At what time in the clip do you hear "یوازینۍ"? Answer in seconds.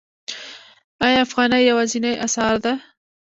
1.69-2.13